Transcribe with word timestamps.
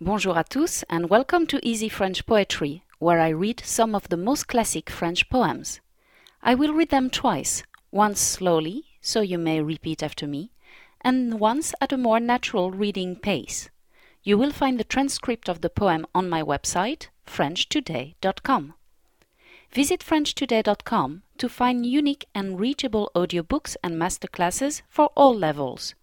Bonjour 0.00 0.34
à 0.36 0.42
tous 0.42 0.82
and 0.90 1.08
welcome 1.08 1.46
to 1.46 1.60
Easy 1.62 1.88
French 1.88 2.26
Poetry, 2.26 2.82
where 2.98 3.20
I 3.20 3.28
read 3.28 3.62
some 3.64 3.94
of 3.94 4.08
the 4.08 4.16
most 4.16 4.48
classic 4.48 4.90
French 4.90 5.30
poems. 5.30 5.80
I 6.42 6.56
will 6.56 6.74
read 6.74 6.90
them 6.90 7.08
twice, 7.10 7.62
once 7.92 8.18
slowly, 8.18 8.86
so 9.00 9.20
you 9.20 9.38
may 9.38 9.60
repeat 9.62 10.02
after 10.02 10.26
me, 10.26 10.50
and 11.00 11.38
once 11.38 11.74
at 11.80 11.92
a 11.92 11.96
more 11.96 12.18
natural 12.18 12.72
reading 12.72 13.14
pace. 13.14 13.70
You 14.24 14.36
will 14.36 14.50
find 14.50 14.80
the 14.80 14.84
transcript 14.84 15.48
of 15.48 15.60
the 15.60 15.70
poem 15.70 16.06
on 16.12 16.28
my 16.28 16.42
website, 16.42 17.06
FrenchToday.com. 17.24 18.74
Visit 19.70 20.00
FrenchToday.com 20.00 21.22
to 21.38 21.48
find 21.48 21.86
unique 21.86 22.24
and 22.34 22.58
reachable 22.58 23.12
audiobooks 23.14 23.76
and 23.80 23.94
masterclasses 23.94 24.82
for 24.88 25.12
all 25.14 25.36
levels. 25.38 25.94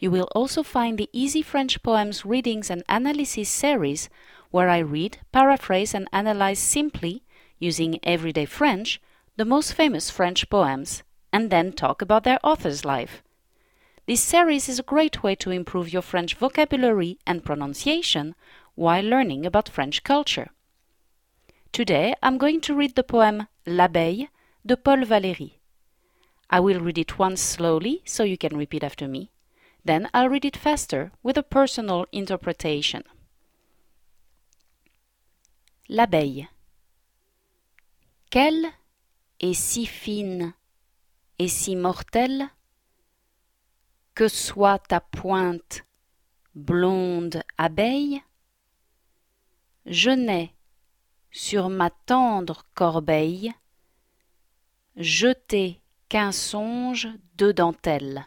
You 0.00 0.10
will 0.10 0.28
also 0.34 0.62
find 0.62 0.96
the 0.96 1.10
Easy 1.12 1.42
French 1.42 1.82
Poems 1.82 2.24
Readings 2.24 2.70
and 2.70 2.82
Analysis 2.88 3.50
series, 3.50 4.08
where 4.50 4.70
I 4.70 4.78
read, 4.78 5.18
paraphrase, 5.30 5.94
and 5.94 6.08
analyze 6.10 6.58
simply, 6.58 7.22
using 7.58 8.00
everyday 8.02 8.46
French, 8.46 8.98
the 9.36 9.44
most 9.44 9.74
famous 9.74 10.08
French 10.08 10.48
poems, 10.48 11.02
and 11.34 11.50
then 11.50 11.72
talk 11.72 12.00
about 12.00 12.24
their 12.24 12.38
author's 12.42 12.82
life. 12.82 13.22
This 14.06 14.22
series 14.22 14.70
is 14.70 14.78
a 14.78 14.82
great 14.94 15.22
way 15.22 15.34
to 15.34 15.50
improve 15.50 15.92
your 15.92 16.00
French 16.00 16.34
vocabulary 16.34 17.18
and 17.26 17.44
pronunciation 17.44 18.34
while 18.74 19.04
learning 19.04 19.44
about 19.44 19.68
French 19.68 20.02
culture. 20.02 20.48
Today 21.72 22.14
I'm 22.22 22.38
going 22.38 22.62
to 22.62 22.74
read 22.74 22.94
the 22.94 23.04
poem 23.04 23.48
L'abeille 23.66 24.28
de 24.64 24.78
Paul 24.78 25.04
Valéry. 25.04 25.52
I 26.48 26.58
will 26.58 26.80
read 26.80 26.96
it 26.96 27.18
once 27.18 27.42
slowly 27.42 28.00
so 28.06 28.24
you 28.24 28.38
can 28.38 28.56
repeat 28.56 28.82
after 28.82 29.06
me. 29.06 29.30
Then 29.84 30.08
I'll 30.12 30.28
read 30.28 30.44
it 30.44 30.56
faster 30.56 31.12
with 31.22 31.38
a 31.38 31.42
personal 31.42 32.06
interpretation. 32.12 33.02
L'abeille. 35.88 36.48
Qu'elle 38.30 38.66
est 39.40 39.54
si 39.54 39.86
fine 39.86 40.52
et 41.38 41.48
si 41.48 41.74
mortelle 41.74 42.48
que 44.14 44.28
soit 44.28 44.78
ta 44.78 45.00
pointe 45.00 45.84
blonde 46.54 47.42
abeille, 47.56 48.22
je 49.86 50.10
n'ai 50.10 50.54
sur 51.30 51.68
ma 51.68 51.90
tendre 51.90 52.64
corbeille 52.74 53.52
jeté 54.96 55.80
qu'un 56.08 56.32
songe 56.32 57.08
de 57.36 57.52
dentelle 57.52 58.26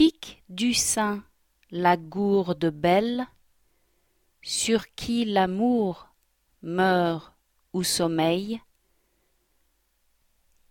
pique 0.00 0.42
du 0.48 0.72
sein 0.72 1.22
la 1.70 1.98
gourde 1.98 2.70
belle, 2.70 3.26
sur 4.40 4.94
qui 4.94 5.26
l'amour 5.26 6.08
meurt 6.62 7.34
ou 7.74 7.82
sommeille, 7.82 8.62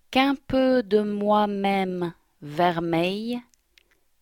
qu'un 0.09 0.33
peu 0.33 0.81
de 0.81 1.01
moi-même 1.01 2.11
vermeil 2.41 3.39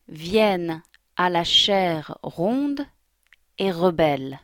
vienne 0.10 0.84
à 1.16 1.30
la 1.30 1.46
chair 1.46 2.18
ronde 2.22 2.86
et 3.60 3.72
rebelle. 3.72 4.42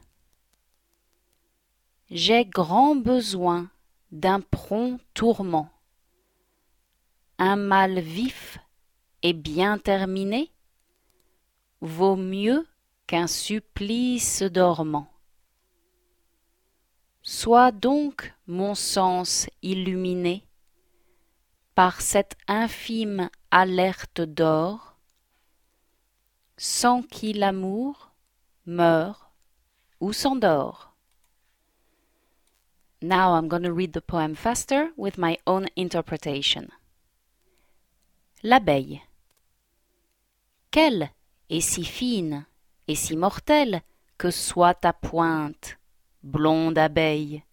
J'ai 2.10 2.46
grand 2.46 2.96
besoin 2.96 3.70
d'un 4.14 4.40
prompt 4.40 5.02
tourment, 5.14 5.70
un 7.38 7.58
mal 7.58 8.00
vif 8.00 8.60
et 9.24 9.34
bien 9.34 9.78
terminé, 9.78 10.53
vaut 11.84 12.16
mieux 12.16 12.66
qu'un 13.08 13.28
supplice 13.28 14.42
dormant. 14.42 15.12
Sois 17.22 17.72
donc 17.74 18.34
mon 18.48 18.74
sens 18.74 19.48
illuminé 19.62 20.46
par 21.76 22.00
cette 22.02 22.36
infime 22.48 23.30
alerte 23.52 24.22
d'or, 24.22 24.96
sans 26.56 27.02
qui 27.02 27.34
l'amour 27.34 28.14
meurt 28.66 29.34
ou 30.00 30.14
s'endort. 30.14 30.96
Now 33.02 33.36
I'm 33.36 33.50
going 33.50 33.64
to 33.64 33.74
read 33.74 33.92
the 33.92 34.02
poem 34.02 34.36
faster 34.36 34.94
with 34.96 35.18
my 35.18 35.38
own 35.46 35.68
interpretation. 35.76 36.70
L'abeille. 38.42 39.02
Quelle 40.72 41.12
et 41.54 41.62
si 41.62 41.84
fine 41.84 42.48
et 42.88 42.96
si 42.96 43.16
mortelle 43.16 43.84
que 44.18 44.32
soit 44.32 44.74
ta 44.74 44.92
pointe, 44.92 45.78
blonde 46.24 46.80
abeille. 46.80 47.44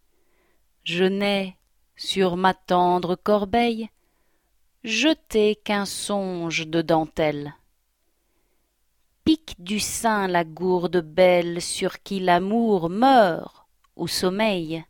Je 0.84 1.04
n'ai, 1.04 1.58
sur 1.96 2.38
ma 2.38 2.54
tendre 2.54 3.14
corbeille, 3.14 3.90
jeté 4.84 5.54
qu'un 5.54 5.84
songe 5.84 6.66
de 6.66 6.80
dentelle. 6.80 7.54
Pique 9.24 9.56
du 9.58 9.78
sein 9.78 10.28
la 10.28 10.44
gourde 10.44 11.02
belle 11.02 11.60
sur 11.60 12.02
qui 12.02 12.20
l'amour 12.20 12.88
meurt 12.88 13.66
ou 13.96 14.08
sommeille, 14.08 14.82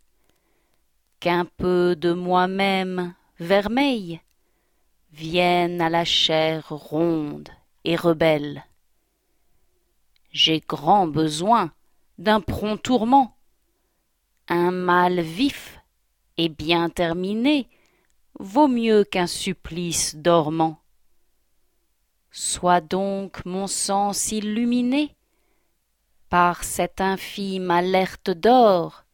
qu'un 1.19 1.47
peu 1.47 1.97
de 1.97 2.13
moi-même 2.13 3.13
vermeil 3.41 4.21
vienne 5.11 5.81
à 5.81 5.91
la 5.91 6.05
chair 6.05 6.69
ronde 6.69 7.49
et 7.83 7.97
rebelle 7.97 8.65
j'ai 10.31 10.61
grand 10.61 11.07
besoin 11.07 11.73
d'un 12.19 12.41
prompt 12.41 12.77
tourment. 12.77 13.37
Un 14.49 14.71
mal 14.71 15.21
vif 15.21 15.81
et 16.37 16.49
bien 16.49 16.89
terminé 16.89 17.69
vaut 18.39 18.69
mieux 18.69 19.05
qu'un 19.05 19.27
supplice 19.27 20.17
dormant. 20.17 20.81
Sois 22.31 22.81
donc 22.81 23.45
mon 23.45 23.67
sens 23.67 24.33
illuminé 24.33 25.17
par 26.29 26.63
cette 26.63 27.01
infime 27.01 27.71
alerte 27.73 28.31
d'or, 28.31 29.05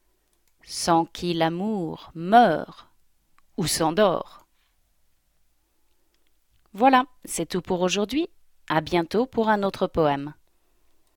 sans 0.62 1.06
qui 1.06 1.32
l'amour 1.32 2.10
meurt 2.14 2.88
ou 3.56 3.66
s'endort. 3.66 4.46
Voilà, 6.74 7.06
c'est 7.24 7.46
tout 7.46 7.62
pour 7.62 7.80
aujourd'hui. 7.80 8.28
À 8.68 8.82
bientôt 8.82 9.24
pour 9.24 9.48
un 9.48 9.62
autre 9.62 9.86
poème. 9.86 10.34